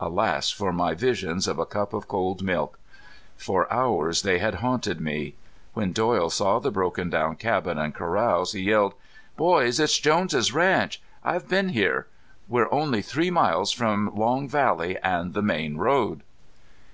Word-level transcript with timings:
Alas 0.00 0.50
for 0.50 0.72
my 0.72 0.94
visions 0.94 1.46
of 1.46 1.58
a 1.58 1.66
cup 1.66 1.92
of 1.92 2.08
cold 2.08 2.42
milk. 2.42 2.78
For 3.36 3.70
hours 3.70 4.22
they 4.22 4.38
had 4.38 4.62
haunted 4.64 4.98
me. 4.98 5.34
When 5.74 5.92
Doyle 5.92 6.30
saw 6.30 6.58
the 6.58 6.70
broken 6.70 7.10
down 7.10 7.36
cabins 7.36 7.78
and 7.78 7.94
corrals 7.94 8.52
he 8.52 8.62
yelled: 8.62 8.94
"Boys, 9.36 9.78
it's 9.78 9.98
Jones' 9.98 10.54
Ranch. 10.54 11.02
I've 11.22 11.50
been 11.50 11.68
here. 11.68 12.06
We're 12.48 12.72
only 12.72 13.02
three 13.02 13.30
miles 13.30 13.70
from 13.70 14.10
Long 14.16 14.48
Valley 14.48 14.96
and 15.02 15.34
the 15.34 15.42
main 15.42 15.76
road!" 15.76 16.22